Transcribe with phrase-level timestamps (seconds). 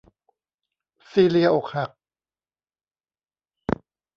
[1.09, 1.91] ซีเลียอกหัก